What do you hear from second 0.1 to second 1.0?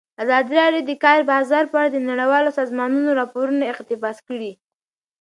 ازادي راډیو د د